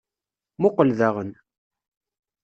Muqqel 0.61 0.89
daɣen. 0.99 1.31